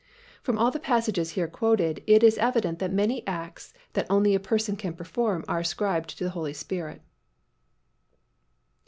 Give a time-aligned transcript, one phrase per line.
[0.41, 4.39] From all the passages here quoted, it is evident that many acts that only a
[4.39, 7.03] person can perform are ascribed to the Holy Spirit.